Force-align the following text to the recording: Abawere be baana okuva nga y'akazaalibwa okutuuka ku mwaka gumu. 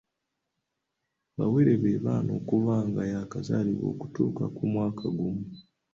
Abawere 1.33 1.73
be 1.81 1.91
baana 2.05 2.31
okuva 2.39 2.75
nga 2.87 3.03
y'akazaalibwa 3.11 3.85
okutuuka 3.93 4.43
ku 4.55 4.63
mwaka 4.71 5.03
gumu. 5.17 5.45